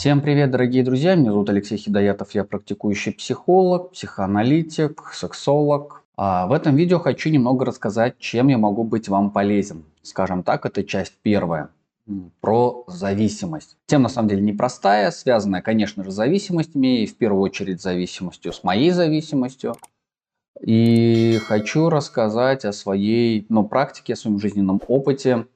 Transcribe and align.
Всем 0.00 0.22
привет, 0.22 0.50
дорогие 0.50 0.82
друзья! 0.82 1.14
Меня 1.14 1.30
зовут 1.30 1.50
Алексей 1.50 1.76
Хидоятов, 1.76 2.34
я 2.34 2.42
практикующий 2.44 3.12
психолог, 3.12 3.90
психоаналитик, 3.90 5.10
сексолог. 5.12 6.04
А 6.16 6.46
в 6.46 6.52
этом 6.52 6.74
видео 6.74 6.98
хочу 6.98 7.28
немного 7.28 7.66
рассказать, 7.66 8.16
чем 8.18 8.48
я 8.48 8.56
могу 8.56 8.82
быть 8.82 9.10
вам 9.10 9.30
полезен. 9.30 9.84
Скажем 10.00 10.42
так, 10.42 10.64
это 10.64 10.84
часть 10.84 11.18
первая 11.20 11.68
про 12.40 12.84
зависимость. 12.86 13.76
Тема 13.84 14.04
на 14.04 14.08
самом 14.08 14.28
деле 14.30 14.40
непростая, 14.40 15.10
связанная, 15.10 15.60
конечно 15.60 16.02
же, 16.02 16.10
с 16.10 16.14
зависимостями 16.14 17.02
и 17.02 17.06
в 17.06 17.18
первую 17.18 17.42
очередь 17.42 17.82
зависимостью 17.82 18.54
с 18.54 18.64
моей 18.64 18.92
зависимостью. 18.92 19.74
И 20.62 21.38
хочу 21.46 21.90
рассказать 21.90 22.64
о 22.64 22.72
своей 22.72 23.44
ну, 23.50 23.64
практике, 23.64 24.14
о 24.14 24.16
своем 24.16 24.38
жизненном 24.38 24.80
опыте, 24.88 25.46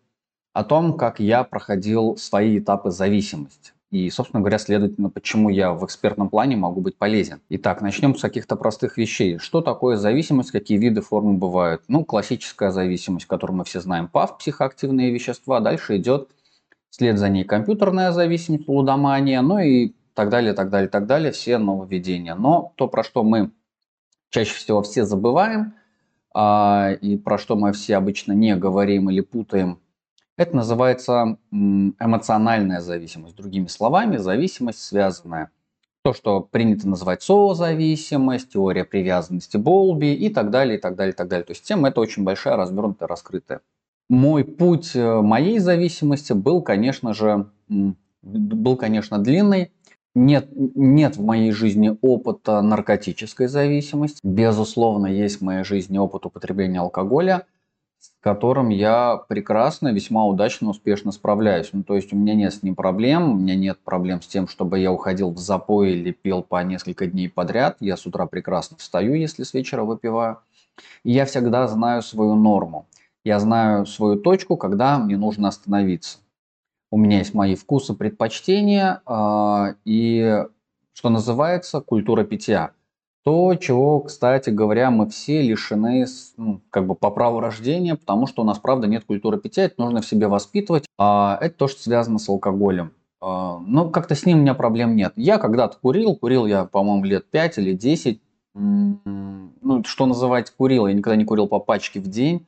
о 0.53 0.64
том, 0.64 0.99
как 0.99 1.18
я 1.18 1.45
проходил 1.45 2.18
свои 2.18 2.58
этапы 2.58 2.90
зависимости. 2.90 3.74
И, 3.94 4.11
собственно 4.11 4.40
говоря, 4.40 4.58
следовательно, 4.58 5.08
почему 5.08 5.50
я 5.50 5.72
в 5.72 5.84
экспертном 5.84 6.29
плане 6.29 6.57
могу 6.57 6.80
быть 6.80 6.96
полезен. 6.96 7.40
Итак, 7.48 7.80
начнем 7.80 8.17
с 8.17 8.20
каких-то 8.20 8.57
простых 8.57 8.98
вещей. 8.98 9.39
Что 9.39 9.61
такое 9.61 9.96
зависимость, 9.96 10.50
какие 10.50 10.79
виды 10.79 11.00
формы 11.00 11.34
бывают? 11.34 11.82
Ну, 11.86 12.04
классическая 12.04 12.72
зависимость, 12.72 13.26
которую 13.26 13.58
мы 13.58 13.64
все 13.64 13.80
знаем, 13.80 14.08
ПАВ, 14.08 14.39
психоактивные 14.39 15.12
вещества. 15.12 15.61
Дальше 15.61 15.96
идет 15.98 16.29
вслед 16.90 17.18
за 17.18 17.29
ней 17.29 17.44
компьютерная 17.44 18.11
зависимость, 18.11 18.67
лудомания, 18.67 19.40
ну 19.43 19.61
и 19.61 19.95
так 20.14 20.29
далее, 20.29 20.54
так 20.54 20.70
далее, 20.70 20.89
так 20.89 21.06
далее, 21.06 21.31
все 21.31 21.58
нововведения. 21.58 22.34
Но 22.34 22.72
то, 22.75 22.89
про 22.89 23.04
что 23.04 23.22
мы 23.22 23.53
чаще 24.31 24.54
всего 24.54 24.82
все 24.82 25.04
забываем, 25.04 25.75
а, 26.34 26.90
и 27.00 27.17
про 27.17 27.39
что 27.39 27.54
мы 27.54 27.72
все 27.72 27.95
обычно 27.95 28.32
не 28.32 28.56
говорим 28.56 29.08
или 29.08 29.20
путаем, 29.20 29.79
это 30.37 30.57
называется 30.57 31.39
эмоциональная 31.51 32.81
зависимость. 32.81 33.37
Другими 33.37 33.67
словами, 33.67 34.17
зависимость 34.17 34.83
связанная. 34.83 35.51
То, 36.03 36.13
что 36.13 36.41
принято 36.41 36.87
называть 36.87 37.23
созависимость, 37.23 38.53
теория 38.53 38.85
привязанности 38.85 39.57
Болби 39.57 40.13
и 40.13 40.29
так 40.29 40.51
далее, 40.51 40.77
и 40.77 40.81
так 40.81 40.97
далее, 40.97 41.13
и 41.15 41.17
так 41.17 41.29
далее. 41.29 41.45
То 41.47 41.53
есть 41.53 41.65
тема 41.65 41.89
это 41.89 42.01
очень 42.01 42.25
большая, 42.25 42.57
развернутая, 42.57 43.09
раскрытая. 43.09 43.61
Мой 44.11 44.45
путь 44.45 44.95
э, 44.95 45.21
моей 45.23 45.59
зависимости 45.61 46.35
был, 46.35 46.61
конечно 46.61 47.15
же, 47.15 47.47
был, 48.23 48.77
конечно, 48.77 49.19
длинный. 49.19 49.73
Нет, 50.15 50.48
нет 50.53 51.17
в 51.17 51.25
моей 51.25 51.53
жизни 51.53 51.97
опыта 52.03 52.61
наркотической 52.61 53.47
зависимости. 53.47 54.21
Безусловно, 54.23 55.07
есть 55.07 55.39
в 55.39 55.45
моей 55.45 55.65
жизни 55.65 55.97
опыт 55.97 56.27
употребления 56.27 56.81
алкоголя 56.81 57.47
с 58.05 58.11
которым 58.21 58.69
я 58.69 59.17
прекрасно, 59.29 59.89
весьма 59.89 60.27
удачно, 60.27 60.69
успешно 60.69 61.11
справляюсь. 61.11 61.71
Ну, 61.73 61.83
то 61.83 61.97
есть 61.97 62.13
у 62.13 62.17
меня 62.17 62.35
нет 62.35 62.53
с 62.53 62.63
ним 62.63 62.75
проблем, 62.75 63.31
у 63.31 63.35
меня 63.35 63.55
нет 63.55 63.79
проблем 63.83 64.21
с 64.21 64.27
тем, 64.27 64.47
чтобы 64.47 64.79
я 64.79 64.93
уходил 64.93 65.31
в 65.31 65.39
запой 65.39 65.93
или 65.93 66.11
пил 66.11 66.43
по 66.43 66.63
несколько 66.63 67.07
дней 67.07 67.31
подряд. 67.31 67.79
Я 67.81 67.97
с 67.97 68.05
утра 68.05 68.27
прекрасно 68.27 68.77
встаю, 68.77 69.15
если 69.15 69.43
с 69.43 69.55
вечера 69.55 69.85
выпиваю. 69.85 70.39
И 71.03 71.13
я 71.13 71.25
всегда 71.25 71.67
знаю 71.67 72.03
свою 72.03 72.35
норму. 72.35 72.87
Я 73.25 73.39
знаю 73.39 73.87
свою 73.87 74.17
точку, 74.17 74.59
когда 74.59 74.99
мне 74.99 75.17
нужно 75.17 75.49
остановиться. 75.49 76.19
У 76.91 76.99
меня 76.99 77.19
есть 77.19 77.33
мои 77.33 77.55
вкусы, 77.55 77.95
предпочтения 77.95 79.01
э, 79.07 79.75
и, 79.87 80.45
что 80.93 81.09
называется, 81.09 81.81
культура 81.81 82.25
питья– 82.25 82.73
то, 83.25 83.55
чего, 83.56 84.00
кстати 84.00 84.50
говоря, 84.50 84.91
мы 84.91 85.08
все 85.08 85.41
лишены 85.41 86.06
ну, 86.36 86.61
как 86.70 86.86
бы 86.86 86.94
по 86.94 87.11
праву 87.11 87.41
рождения, 87.41 87.97
потому 87.97 88.27
что 88.27 88.42
у 88.42 88.44
нас, 88.44 88.58
правда, 88.58 88.86
нет 88.86 89.05
культуры 89.05 89.39
питья, 89.39 89.64
это 89.64 89.77
нужно 89.78 90.03
в 90.03 90.06
себе 90.06 90.28
воспитывать, 90.28 90.84
а 90.98 91.39
это 91.41 91.56
то, 91.56 91.69
что 91.69 91.83
связано 91.83 92.19
с 92.19 92.28
алкоголем. 92.28 92.92
А, 93.22 93.58
но 93.61 93.89
как-то 93.89 94.14
с 94.14 94.27
ним 94.27 94.39
у 94.39 94.41
меня 94.42 94.52
проблем 94.52 94.95
нет. 94.95 95.14
Я 95.17 95.39
когда-то 95.39 95.78
курил, 95.80 96.14
курил 96.14 96.45
я, 96.45 96.67
по-моему, 96.67 97.05
лет 97.05 97.24
5 97.30 97.58
или 97.58 97.73
10. 97.73 98.20
Ну, 98.55 99.83
что 99.86 100.07
называть 100.07 100.51
курил? 100.51 100.86
Я 100.86 100.92
никогда 100.92 101.17
не 101.17 101.24
курил 101.24 101.48
по 101.48 101.58
пачке 101.58 102.01
в 102.01 102.07
день, 102.07 102.46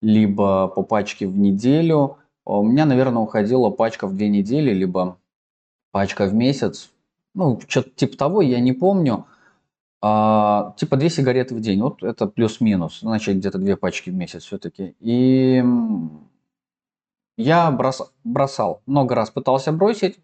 либо 0.00 0.68
по 0.68 0.82
пачке 0.82 1.26
в 1.26 1.36
неделю. 1.36 2.16
А 2.46 2.58
у 2.58 2.62
меня, 2.62 2.86
наверное, 2.86 3.22
уходила 3.22 3.68
пачка 3.68 4.06
в 4.06 4.16
две 4.16 4.30
недели, 4.30 4.72
либо 4.72 5.18
пачка 5.92 6.24
в 6.24 6.32
месяц. 6.32 6.90
Ну, 7.34 7.60
что-то 7.68 7.90
типа 7.90 8.16
того, 8.16 8.40
я 8.40 8.60
не 8.60 8.72
помню. 8.72 9.26
А, 10.06 10.74
типа 10.76 10.98
две 10.98 11.08
сигареты 11.08 11.54
в 11.54 11.60
день, 11.60 11.80
вот 11.80 12.02
это 12.02 12.26
плюс-минус, 12.26 13.00
значит 13.00 13.38
где-то 13.38 13.56
две 13.56 13.74
пачки 13.74 14.10
в 14.10 14.14
месяц 14.14 14.42
все-таки. 14.42 14.94
И 15.00 15.64
я 17.38 17.70
брос, 17.70 18.12
бросал, 18.22 18.82
много 18.84 19.14
раз 19.14 19.30
пытался 19.30 19.72
бросить, 19.72 20.18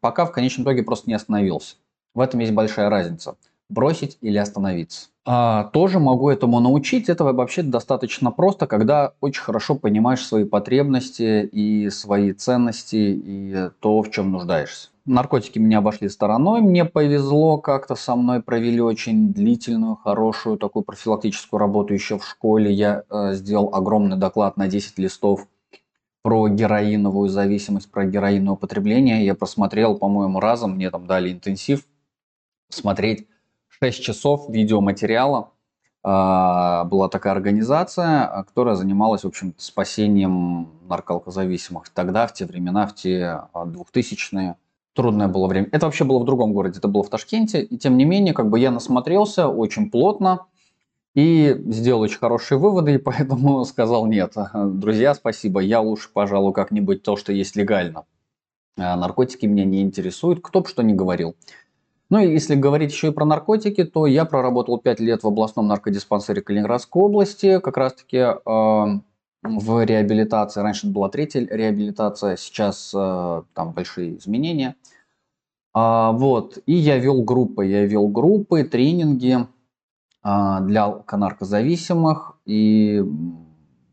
пока 0.00 0.26
в 0.26 0.32
конечном 0.32 0.64
итоге 0.64 0.82
просто 0.82 1.08
не 1.08 1.14
остановился. 1.14 1.76
В 2.12 2.20
этом 2.20 2.40
есть 2.40 2.52
большая 2.52 2.90
разница. 2.90 3.38
Бросить 3.72 4.18
или 4.20 4.36
остановиться. 4.36 5.08
А, 5.24 5.64
тоже 5.72 5.98
могу 5.98 6.28
этому 6.28 6.60
научить. 6.60 7.08
Это 7.08 7.24
вообще 7.24 7.62
достаточно 7.62 8.30
просто, 8.30 8.66
когда 8.66 9.14
очень 9.20 9.42
хорошо 9.42 9.76
понимаешь 9.76 10.26
свои 10.26 10.44
потребности 10.44 11.48
и 11.50 11.88
свои 11.88 12.32
ценности 12.32 12.96
и 12.96 13.70
то, 13.80 14.02
в 14.02 14.10
чем 14.10 14.32
нуждаешься. 14.32 14.90
Наркотики 15.06 15.58
меня 15.58 15.78
обошли 15.78 16.08
стороной, 16.08 16.60
мне 16.60 16.84
повезло, 16.84 17.58
как-то 17.58 17.94
со 17.94 18.14
мной 18.14 18.42
провели 18.42 18.80
очень 18.80 19.32
длительную, 19.32 19.96
хорошую 19.96 20.58
такую 20.58 20.84
профилактическую 20.84 21.58
работу 21.58 21.94
еще 21.94 22.18
в 22.18 22.26
школе. 22.26 22.70
Я 22.70 23.04
э, 23.08 23.32
сделал 23.32 23.74
огромный 23.74 24.16
доклад 24.16 24.56
на 24.56 24.68
10 24.68 24.98
листов 24.98 25.48
про 26.22 26.48
героиновую 26.48 27.28
зависимость, 27.28 27.90
про 27.90 28.04
героиновое 28.04 28.54
употребление. 28.54 29.24
Я 29.24 29.34
просмотрел, 29.34 29.96
по-моему, 29.96 30.38
разом, 30.40 30.76
мне 30.76 30.90
там 30.90 31.06
дали 31.06 31.32
интенсив, 31.32 31.84
смотреть 32.68 33.26
6 33.82 34.00
часов 34.00 34.48
видеоматериала. 34.48 35.50
Э, 36.04 36.84
была 36.84 37.08
такая 37.08 37.32
организация, 37.32 38.44
которая 38.46 38.76
занималась, 38.76 39.24
в 39.24 39.26
общем 39.26 39.54
спасением 39.58 40.68
нарколкозависимых. 40.88 41.88
Тогда, 41.88 42.28
в 42.28 42.32
те 42.32 42.46
времена, 42.46 42.86
в 42.86 42.94
те 42.94 43.40
2000-е, 43.52 44.50
а, 44.50 44.56
трудное 44.94 45.26
было 45.26 45.48
время. 45.48 45.68
Это 45.72 45.86
вообще 45.86 46.04
было 46.04 46.20
в 46.20 46.24
другом 46.24 46.52
городе, 46.52 46.78
это 46.78 46.86
было 46.86 47.02
в 47.02 47.10
Ташкенте. 47.10 47.62
И 47.62 47.76
тем 47.76 47.96
не 47.96 48.04
менее, 48.04 48.34
как 48.34 48.50
бы 48.50 48.60
я 48.60 48.70
насмотрелся 48.70 49.48
очень 49.48 49.90
плотно 49.90 50.46
и 51.16 51.60
сделал 51.66 52.02
очень 52.02 52.18
хорошие 52.18 52.58
выводы, 52.58 52.94
и 52.94 52.98
поэтому 52.98 53.64
сказал 53.64 54.06
нет. 54.06 54.34
Друзья, 54.54 55.12
спасибо, 55.14 55.58
я 55.58 55.80
лучше, 55.80 56.08
пожалуй, 56.12 56.52
как-нибудь 56.52 57.02
то, 57.02 57.16
что 57.16 57.32
есть 57.32 57.56
легально. 57.56 58.04
А 58.78 58.96
наркотики 58.96 59.46
меня 59.46 59.64
не 59.64 59.82
интересуют, 59.82 60.40
кто 60.40 60.60
бы 60.60 60.68
что 60.68 60.82
ни 60.82 60.92
говорил. 60.92 61.34
Ну 62.12 62.18
и 62.18 62.30
если 62.30 62.56
говорить 62.56 62.92
еще 62.92 63.08
и 63.08 63.10
про 63.10 63.24
наркотики, 63.24 63.84
то 63.84 64.04
я 64.04 64.26
проработал 64.26 64.76
5 64.76 65.00
лет 65.00 65.22
в 65.22 65.26
областном 65.28 65.66
наркодиспансере 65.66 66.42
Калининградской 66.42 67.00
области, 67.00 67.58
как 67.58 67.78
раз-таки 67.78 68.18
э, 68.18 68.36
в 69.42 69.84
реабилитации. 69.86 70.60
Раньше 70.60 70.88
была 70.88 71.08
третья 71.08 71.40
реабилитация, 71.50 72.36
сейчас 72.36 72.92
э, 72.94 73.42
там 73.54 73.72
большие 73.72 74.18
изменения. 74.18 74.76
А, 75.72 76.12
вот. 76.12 76.58
И 76.66 76.74
я 76.74 76.98
вел 76.98 77.22
группы, 77.22 77.64
я 77.64 77.86
вел 77.86 78.08
группы, 78.08 78.62
тренинги 78.64 79.46
а, 80.22 80.60
для 80.60 80.94
наркозависимых 81.10 82.36
и 82.44 83.02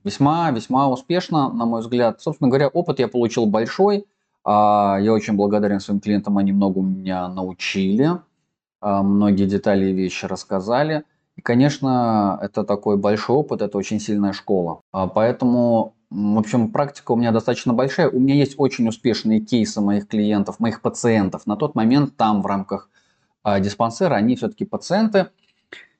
весьма-весьма 0.04 0.90
успешно, 0.90 1.54
на 1.54 1.66
мой 1.66 1.80
взгляд. 1.80 2.20
Собственно 2.20 2.50
говоря, 2.50 2.68
опыт 2.68 3.00
я 3.00 3.08
получил 3.08 3.46
большой. 3.46 4.08
А, 4.52 4.98
я 5.00 5.14
очень 5.14 5.36
благодарен 5.36 5.80
своим 5.80 6.00
клиентам, 6.00 6.40
они 6.40 6.52
много 6.52 6.82
меня 6.82 7.28
научили, 7.28 8.14
а, 8.82 9.04
многие 9.04 9.46
детали 9.46 9.92
и 9.92 9.94
вещи 9.94 10.26
рассказали. 10.26 11.04
И, 11.36 11.42
конечно, 11.42 12.40
это 12.42 12.64
такой 12.64 12.98
большой 12.98 13.36
опыт, 13.36 13.62
это 13.62 13.78
очень 13.78 14.00
сильная 14.00 14.34
школа. 14.34 14.82
А, 14.92 15.06
поэтому, 15.06 15.94
в 16.10 16.40
общем, 16.40 16.72
практика 16.72 17.12
у 17.12 17.16
меня 17.16 17.32
достаточно 17.32 17.74
большая. 17.74 18.10
У 18.10 18.20
меня 18.20 18.34
есть 18.34 18.56
очень 18.58 18.88
успешные 18.88 19.40
кейсы 19.40 19.82
моих 19.82 20.08
клиентов, 20.08 20.60
моих 20.60 20.82
пациентов. 20.82 21.46
На 21.46 21.56
тот 21.56 21.76
момент 21.76 22.18
там 22.18 22.42
в 22.42 22.48
рамках 22.48 22.90
диспансера 23.60 24.16
они 24.16 24.36
все-таки 24.36 24.66
пациенты. 24.66 25.28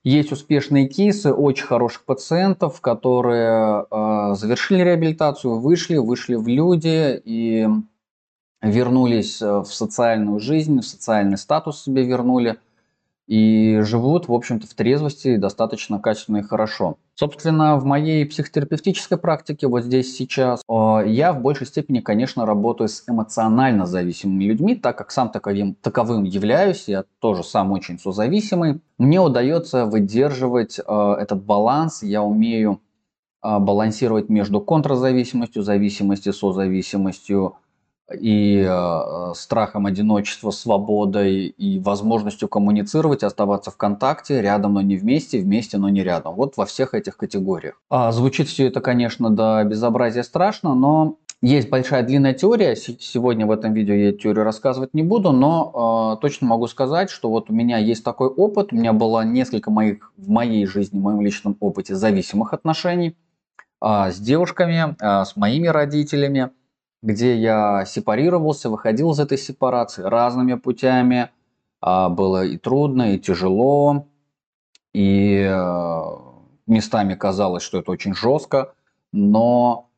Есть 0.02 0.32
успешные 0.32 0.88
кейсы 0.88 1.32
очень 1.32 1.66
хороших 1.66 2.04
пациентов, 2.04 2.80
которые 2.80 3.86
э, 3.88 4.34
завершили 4.34 4.82
реабилитацию, 4.82 5.60
вышли, 5.60 5.98
вышли 5.98 6.34
в 6.34 6.48
люди 6.48 7.20
и 7.24 7.68
вернулись 8.62 9.40
в 9.40 9.66
социальную 9.66 10.40
жизнь, 10.40 10.80
в 10.80 10.86
социальный 10.86 11.38
статус 11.38 11.82
себе 11.82 12.04
вернули– 12.04 12.56
и 13.30 13.78
живут, 13.82 14.26
в 14.26 14.32
общем-то, 14.32 14.66
в 14.66 14.74
трезвости 14.74 15.36
достаточно 15.36 16.00
качественно 16.00 16.38
и 16.38 16.42
хорошо. 16.42 16.96
Собственно, 17.14 17.76
в 17.76 17.84
моей 17.84 18.26
психотерапевтической 18.26 19.18
практике 19.18 19.68
вот 19.68 19.84
здесь 19.84 20.16
сейчас 20.16 20.62
я 20.68 21.32
в 21.32 21.40
большей 21.40 21.68
степени, 21.68 22.00
конечно, 22.00 22.44
работаю 22.44 22.88
с 22.88 23.04
эмоционально 23.06 23.86
зависимыми 23.86 24.42
людьми, 24.42 24.74
так 24.74 24.98
как 24.98 25.12
сам 25.12 25.28
таковым, 25.28 25.76
таковым 25.76 26.24
являюсь, 26.24 26.88
я 26.88 27.04
тоже 27.20 27.44
сам 27.44 27.70
очень 27.70 28.00
созависимый. 28.00 28.80
Мне 28.98 29.20
удается 29.20 29.86
выдерживать 29.86 30.80
э, 30.80 31.14
этот 31.20 31.44
баланс, 31.44 32.02
я 32.02 32.24
умею 32.24 32.80
э, 33.44 33.58
балансировать 33.60 34.28
между 34.28 34.60
контрзависимостью, 34.60 35.62
зависимостью, 35.62 36.32
созависимостью, 36.32 37.54
и 38.18 38.66
э, 38.68 39.32
страхом 39.34 39.86
одиночества, 39.86 40.50
свободой 40.50 41.46
и 41.46 41.78
возможностью 41.78 42.48
коммуницировать, 42.48 43.22
оставаться 43.22 43.70
в 43.70 43.76
контакте, 43.76 44.40
рядом, 44.40 44.74
но 44.74 44.82
не 44.82 44.96
вместе, 44.96 45.38
вместе, 45.38 45.78
но 45.78 45.88
не 45.88 46.02
рядом. 46.02 46.34
Вот 46.34 46.56
во 46.56 46.66
всех 46.66 46.94
этих 46.94 47.16
категориях. 47.16 47.80
А, 47.88 48.12
звучит 48.12 48.48
все 48.48 48.66
это, 48.66 48.80
конечно, 48.80 49.30
до 49.30 49.64
безобразия 49.64 50.22
страшно, 50.22 50.74
но 50.74 51.16
есть 51.42 51.70
большая 51.70 52.02
длинная 52.02 52.34
теория. 52.34 52.76
Сегодня 52.76 53.46
в 53.46 53.50
этом 53.50 53.72
видео 53.72 53.94
я 53.94 54.12
теорию 54.12 54.44
рассказывать 54.44 54.92
не 54.92 55.02
буду, 55.02 55.32
но 55.32 56.16
э, 56.18 56.20
точно 56.20 56.48
могу 56.48 56.66
сказать, 56.66 57.08
что 57.08 57.30
вот 57.30 57.48
у 57.48 57.54
меня 57.54 57.78
есть 57.78 58.04
такой 58.04 58.28
опыт. 58.28 58.72
У 58.72 58.76
меня 58.76 58.92
было 58.92 59.24
несколько 59.24 59.70
моих 59.70 60.12
в 60.18 60.28
моей 60.28 60.66
жизни, 60.66 60.98
в 60.98 61.02
моем 61.02 61.22
личном 61.22 61.56
опыте 61.60 61.94
зависимых 61.94 62.52
отношений 62.52 63.16
э, 63.82 64.10
с 64.10 64.18
девушками, 64.18 64.94
э, 65.00 65.24
с 65.24 65.34
моими 65.34 65.68
родителями 65.68 66.50
где 67.02 67.36
я 67.36 67.84
сепарировался, 67.86 68.70
выходил 68.70 69.10
из 69.12 69.20
этой 69.20 69.38
сепарации 69.38 70.02
разными 70.02 70.54
путями. 70.54 71.30
А, 71.80 72.08
было 72.08 72.44
и 72.44 72.58
трудно, 72.58 73.14
и 73.14 73.18
тяжело, 73.18 74.06
и 74.92 75.46
э, 75.48 76.02
местами 76.66 77.14
казалось, 77.14 77.62
что 77.62 77.78
это 77.78 77.90
очень 77.92 78.14
жестко, 78.14 78.74
но 79.12 79.88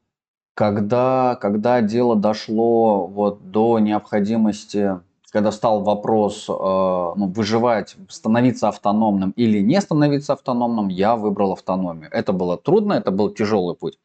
когда, 0.54 1.36
когда 1.40 1.80
дело 1.80 2.14
дошло 2.14 3.06
вот 3.06 3.50
до 3.50 3.78
необходимости, 3.78 5.00
когда 5.30 5.50
стал 5.50 5.82
вопрос 5.82 6.46
э, 6.48 6.52
ну, 6.52 7.32
выживать, 7.34 7.96
становиться 8.08 8.68
автономным 8.68 9.30
или 9.30 9.60
не 9.60 9.80
становиться 9.80 10.34
автономным, 10.34 10.88
я 10.88 11.16
выбрал 11.16 11.52
автономию. 11.52 12.10
Это 12.12 12.32
было 12.32 12.58
трудно, 12.58 12.92
это 12.92 13.10
был 13.10 13.30
тяжелый 13.30 13.74
путь, 13.74 13.98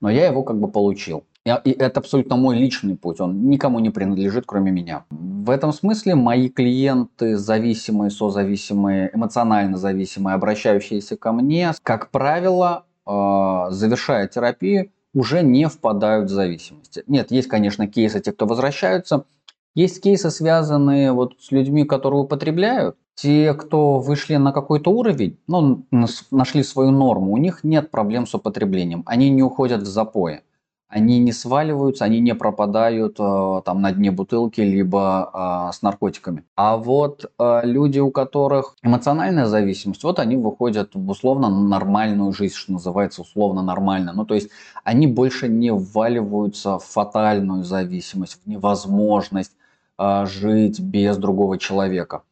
но 0.00 0.10
я 0.10 0.26
его 0.26 0.42
как 0.42 0.60
бы 0.60 0.68
получил. 0.68 1.24
И 1.46 1.70
это 1.70 2.00
абсолютно 2.00 2.34
мой 2.34 2.56
личный 2.56 2.96
путь, 2.96 3.20
он 3.20 3.48
никому 3.48 3.78
не 3.78 3.90
принадлежит, 3.90 4.44
кроме 4.46 4.72
меня. 4.72 5.04
В 5.10 5.50
этом 5.50 5.72
смысле 5.72 6.16
мои 6.16 6.48
клиенты, 6.48 7.36
зависимые, 7.36 8.10
созависимые, 8.10 9.10
эмоционально 9.14 9.76
зависимые, 9.76 10.34
обращающиеся 10.34 11.16
ко 11.16 11.30
мне, 11.30 11.72
как 11.84 12.10
правило, 12.10 12.84
э, 13.06 13.10
завершая 13.70 14.26
терапию, 14.26 14.90
уже 15.14 15.42
не 15.42 15.68
впадают 15.68 16.30
в 16.30 16.34
зависимость. 16.34 16.98
Нет, 17.06 17.30
есть, 17.30 17.48
конечно, 17.48 17.86
кейсы 17.86 18.18
те, 18.20 18.32
кто 18.32 18.46
возвращаются. 18.46 19.24
Есть 19.76 20.02
кейсы, 20.02 20.30
связанные 20.30 21.12
вот 21.12 21.34
с 21.38 21.52
людьми, 21.52 21.84
которые 21.84 22.22
употребляют. 22.22 22.96
Те, 23.14 23.54
кто 23.54 24.00
вышли 24.00 24.34
на 24.34 24.50
какой-то 24.50 24.90
уровень, 24.90 25.38
ну, 25.46 25.84
нашли 26.32 26.64
свою 26.64 26.90
норму, 26.90 27.32
у 27.32 27.36
них 27.36 27.62
нет 27.62 27.90
проблем 27.90 28.26
с 28.26 28.34
употреблением. 28.34 29.04
Они 29.06 29.30
не 29.30 29.42
уходят 29.42 29.82
в 29.82 29.86
запои 29.86 30.40
они 30.88 31.18
не 31.18 31.32
сваливаются, 31.32 32.04
они 32.04 32.20
не 32.20 32.34
пропадают 32.34 33.16
э, 33.18 33.62
там 33.64 33.82
на 33.82 33.90
дне 33.90 34.12
бутылки, 34.12 34.60
либо 34.60 35.68
э, 35.68 35.72
с 35.72 35.82
наркотиками. 35.82 36.44
А 36.54 36.76
вот 36.76 37.30
э, 37.38 37.60
люди, 37.64 37.98
у 37.98 38.12
которых 38.12 38.76
эмоциональная 38.82 39.46
зависимость, 39.46 40.04
вот 40.04 40.20
они 40.20 40.36
выходят 40.36 40.94
в 40.94 41.10
условно 41.10 41.48
нормальную 41.48 42.32
жизнь, 42.32 42.54
что 42.54 42.72
называется 42.72 43.22
условно 43.22 43.62
нормально. 43.62 44.12
Ну, 44.14 44.24
то 44.24 44.34
есть 44.34 44.50
они 44.84 45.08
больше 45.08 45.48
не 45.48 45.72
вваливаются 45.72 46.78
в 46.78 46.84
фатальную 46.84 47.64
зависимость, 47.64 48.40
в 48.44 48.48
невозможность 48.48 49.52
жить 50.24 50.78
без 50.78 51.16
другого 51.16 51.56
человека. 51.56 52.22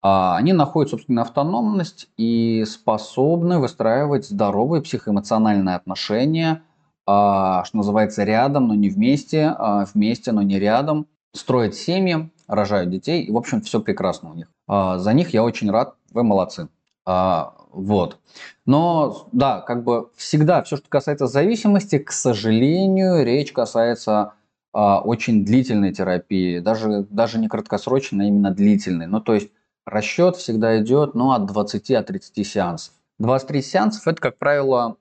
А 0.00 0.36
они 0.36 0.52
находят, 0.52 0.90
собственно, 0.90 1.22
автономность 1.22 2.08
и 2.16 2.64
способны 2.66 3.58
выстраивать 3.58 4.26
здоровые 4.26 4.80
психоэмоциональные 4.80 5.74
отношения– 5.74 6.62
что 7.06 7.70
называется, 7.72 8.24
рядом, 8.24 8.68
но 8.68 8.74
не 8.74 8.88
вместе, 8.88 9.54
а 9.58 9.84
вместе, 9.92 10.32
но 10.32 10.42
не 10.42 10.58
рядом, 10.58 11.06
строят 11.32 11.74
семьи, 11.74 12.30
рожают 12.48 12.90
детей, 12.90 13.22
и, 13.22 13.30
в 13.30 13.36
общем, 13.36 13.60
все 13.60 13.80
прекрасно 13.80 14.30
у 14.30 14.34
них. 14.34 14.50
А, 14.66 14.98
за 14.98 15.12
них 15.12 15.30
я 15.30 15.42
очень 15.44 15.70
рад, 15.70 15.94
вы 16.12 16.22
молодцы. 16.22 16.68
Вот. 17.04 18.18
Но, 18.64 19.28
да, 19.32 19.60
как 19.60 19.84
бы 19.84 20.10
всегда 20.16 20.62
все, 20.62 20.76
что 20.76 20.88
касается 20.88 21.26
зависимости, 21.26 21.98
к 21.98 22.12
сожалению, 22.12 23.24
речь 23.24 23.52
касается 23.52 24.32
очень 24.72 25.44
длительной 25.44 25.92
терапии, 25.92 26.58
даже, 26.60 27.06
даже 27.10 27.38
не 27.38 27.48
краткосрочной, 27.48 28.24
а 28.24 28.28
именно 28.28 28.50
длительной. 28.50 29.06
Ну, 29.06 29.20
то 29.20 29.34
есть 29.34 29.50
расчет 29.84 30.36
всегда 30.36 30.80
идет 30.80 31.14
ну, 31.14 31.32
от 31.32 31.46
20 31.46 31.90
от 31.92 32.06
30 32.06 32.46
сеансов. 32.46 32.94
23 33.18 33.62
сеансов– 33.62 34.06
это, 34.08 34.20
как 34.20 34.38
правило, 34.38 34.96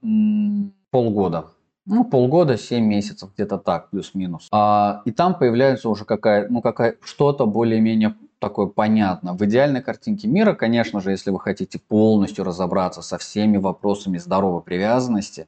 полгода. 0.92 1.46
Ну, 1.86 2.06
полгода, 2.06 2.58
7 2.58 2.86
месяцев, 2.86 3.32
где-то 3.34 3.58
так, 3.58 3.90
плюс-минус. 3.90 4.48
А, 4.52 5.02
и 5.06 5.12
там 5.12 5.38
появляется 5.38 5.90
уже 5.90 6.06
какая, 6.06 6.48
ну, 6.48 6.62
какая, 6.62 6.96
что-то 7.02 7.46
более-менее 7.46 8.16
такое 8.40 8.68
понятно. 8.68 9.34
В 9.34 9.44
идеальной 9.46 9.82
картинке 9.82 10.28
мира, 10.28 10.54
конечно 10.54 11.02
же, 11.02 11.12
если 11.12 11.30
вы 11.30 11.40
хотите 11.40 11.80
полностью 11.80 12.46
разобраться 12.46 13.02
со 13.02 13.18
всеми 13.18 13.58
вопросами 13.58 14.18
здоровой 14.18 14.62
привязанности, 14.62 15.48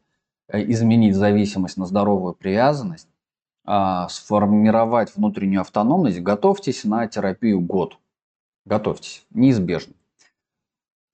э, 0.49 0.61
изменить 0.71 1.15
зависимость 1.15 1.77
на 1.77 1.85
здоровую 1.85 2.33
привязанность, 2.33 3.07
а, 3.65 4.07
сформировать 4.09 5.15
внутреннюю 5.15 5.61
автономность, 5.61 6.21
готовьтесь 6.21 6.83
на 6.83 7.07
терапию 7.07 7.61
год. 7.61 7.97
Готовьтесь, 8.65 9.25
неизбежно. 9.31 9.93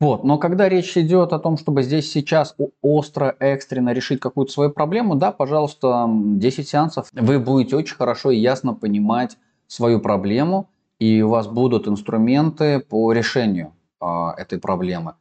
Вот. 0.01 0.24
Но 0.24 0.39
когда 0.39 0.68
речь 0.68 0.98
идет 0.98 1.31
о 1.31 1.38
том, 1.38 1.57
чтобы 1.57 1.83
здесь 1.83 2.12
сейчас 2.12 2.56
остро, 2.81 3.36
экстренно 3.39 3.94
решить 3.94 4.19
какую-то 4.19 4.51
свою 4.51 4.71
проблему, 4.71 5.13
да, 5.13 5.31
пожалуйста, 5.31 6.09
10 6.09 6.68
сеансов, 6.68 7.07
вы 7.13 7.38
будете 7.38 7.75
очень 7.75 7.95
хорошо 7.95 8.31
и 8.31 8.39
ясно 8.39 8.74
понимать 8.74 9.38
свою 9.68 10.00
проблему, 10.00 10.69
и 10.98 11.21
у 11.21 11.30
вас 11.30 11.48
будут 11.48 11.88
инструменты 11.88 12.80
по 12.80 13.13
решению 13.13 13.74
э, 14.01 14.06
этой 14.38 14.57
проблемы. 14.57 15.13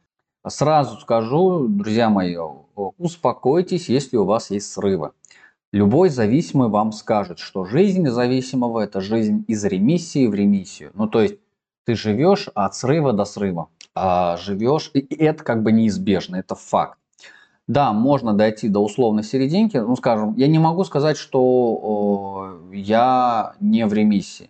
Сразу 0.47 0.99
скажу, 0.99 1.67
друзья 1.67 2.09
мои, 2.09 2.35
успокойтесь, 2.97 3.87
если 3.87 4.17
у 4.17 4.25
вас 4.25 4.49
есть 4.49 4.71
срывы. 4.71 5.11
Любой 5.71 6.09
зависимый 6.09 6.69
вам 6.69 6.91
скажет, 6.91 7.37
что 7.37 7.65
жизнь 7.65 8.07
зависимого– 8.09 8.79
это 8.81 8.99
жизнь 8.99 9.45
из 9.47 9.63
ремиссии 9.63 10.25
в 10.25 10.33
ремиссию. 10.33 10.89
Ну, 10.95 11.07
то 11.07 11.21
есть 11.21 11.35
ты 11.85 11.93
живешь 11.93 12.49
от 12.55 12.73
срыва 12.73 13.13
до 13.13 13.25
срыва 13.25 13.67
а, 13.93 14.37
живешь, 14.37 14.91
и 14.93 14.99
это 15.15 15.43
как 15.43 15.63
бы 15.63 15.71
неизбежно, 15.71 16.37
это 16.37 16.55
факт. 16.55 16.97
Да, 17.67 17.93
можно 17.93 18.33
дойти 18.33 18.67
до 18.67 18.79
условной 18.79 19.23
серединки, 19.23 19.77
ну 19.77 19.95
скажем, 19.95 20.35
я 20.35 20.47
не 20.47 20.59
могу 20.59 20.83
сказать, 20.83 21.17
что 21.17 21.41
о, 21.41 22.59
я 22.73 23.53
не 23.59 23.85
в 23.85 23.93
ремиссии. 23.93 24.49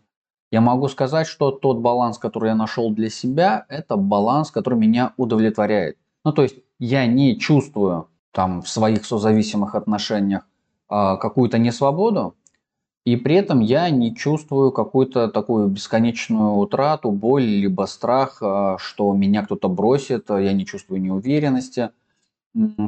Я 0.51 0.60
могу 0.60 0.89
сказать, 0.89 1.27
что 1.27 1.51
тот 1.51 1.77
баланс, 1.77 2.18
который 2.18 2.50
я 2.50 2.56
нашел 2.56 2.92
для 2.92 3.10
себя, 3.10 3.65
это 3.70 3.96
баланс, 3.96 4.51
который 4.51 4.77
меня 4.77 5.13
удовлетворяет. 5.18 5.98
Ну 6.25 6.34
то 6.34 6.44
есть 6.44 6.56
я 6.80 7.06
не 7.06 7.39
чувствую 7.39 8.10
там 8.32 8.62
в 8.62 8.70
своих 8.70 9.06
созависимых 9.06 9.75
отношениях 9.75 10.48
э, 10.89 11.18
какую-то 11.18 11.58
несвободу, 11.58 12.36
и 13.03 13.15
при 13.15 13.36
этом 13.36 13.62
я 13.62 13.89
не 13.89 14.15
чувствую 14.15 14.72
какую-то 14.72 15.27
такую 15.27 15.67
бесконечную 15.67 16.53
утрату, 16.53 17.12
боль, 17.12 17.43
либо 17.43 17.86
страх, 17.86 18.38
а, 18.41 18.77
что 18.77 19.12
меня 19.13 19.43
кто-то 19.43 19.70
бросит, 19.70 20.29
а 20.29 20.39
я 20.39 20.53
не 20.53 20.65
чувствую 20.65 21.01
неуверенности, 21.01 21.89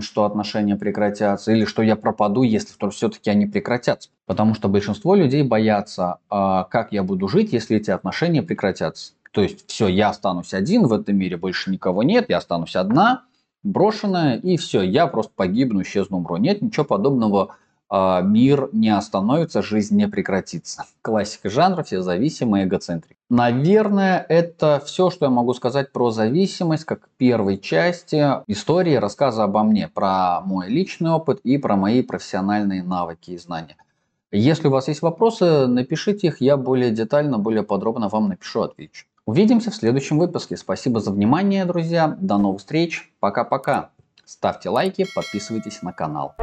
что 0.02 0.26
отношения 0.26 0.76
прекратятся, 0.76 1.52
или 1.52 1.66
что 1.66 1.82
я 1.82 1.96
пропаду, 1.96 2.44
если 2.44 2.76
все-таки 2.90 3.30
они 3.30 3.48
прекратятся. 3.48 4.10
Потому 4.26 4.54
что 4.54 4.68
большинство 4.68 5.16
людей 5.16 5.42
боятся, 5.42 6.18
а, 6.30 6.66
как 6.66 6.92
я 6.92 7.04
буду 7.04 7.28
жить, 7.28 7.54
если 7.54 7.78
эти 7.78 7.90
отношения 7.90 8.44
прекратятся. 8.44 9.14
То 9.32 9.42
есть 9.42 9.68
все, 9.68 9.88
я 9.88 10.10
останусь 10.10 10.54
один 10.54 10.86
в 10.86 10.94
этом 10.94 11.18
мире, 11.18 11.38
больше 11.38 11.72
никого 11.72 12.04
нет, 12.04 12.26
я 12.30 12.38
останусь 12.38 12.76
одна, 12.76 13.24
брошенная, 13.64 14.38
и 14.38 14.58
все, 14.58 14.84
я 14.84 15.08
просто 15.08 15.32
погибну, 15.36 15.82
исчезну, 15.82 16.18
умру. 16.18 16.38
Нет, 16.38 16.62
ничего 16.62 16.86
подобного 16.86 17.56
мир 18.24 18.70
не 18.72 18.90
остановится, 18.90 19.62
жизнь 19.62 19.96
не 19.96 20.08
прекратится. 20.08 20.86
Классика 21.02 21.50
жанра, 21.50 21.84
все 21.84 22.02
зависимые, 22.02 22.66
эгоцентрик. 22.66 23.16
Наверное, 23.30 24.26
это 24.30 24.82
все, 24.84 25.10
что 25.10 25.26
я 25.26 25.30
могу 25.30 25.54
сказать 25.54 25.92
про 25.92 26.12
зависимость, 26.12 26.86
как 26.86 27.08
первой 27.18 27.58
части 27.58 28.42
истории 28.48 28.96
рассказа 28.96 29.44
обо 29.44 29.64
мне, 29.64 29.88
про 29.88 30.42
мой 30.42 30.70
личный 30.70 31.12
опыт 31.12 31.40
и 31.44 31.58
про 31.58 31.76
мои 31.76 32.02
профессиональные 32.02 32.84
навыки 32.84 33.32
и 33.32 33.38
знания. 33.38 33.78
Если 34.32 34.68
у 34.68 34.72
вас 34.72 34.88
есть 34.88 35.04
вопросы, 35.04 35.68
напишите 35.68 36.28
их, 36.28 36.42
я 36.42 36.58
более 36.58 36.90
детально, 36.90 37.38
более 37.38 37.62
подробно 37.62 38.10
вам 38.10 38.30
напишу, 38.30 38.62
отвечу. 38.62 39.06
Увидимся 39.26 39.70
в 39.70 39.76
следующем 39.76 40.18
выпуске. 40.18 40.58
Спасибо 40.58 41.00
за 41.00 41.12
внимание, 41.12 41.66
друзья. 41.66 42.18
До 42.20 42.38
новых 42.38 42.60
встреч. 42.60 43.14
Пока-пока. 43.20 43.92
Ставьте 44.26 44.70
лайки, 44.70 45.06
подписывайтесь 45.16 45.82
на 45.84 45.94
канал. 45.94 46.34